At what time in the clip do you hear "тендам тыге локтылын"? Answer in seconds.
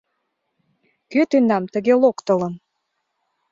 1.29-2.53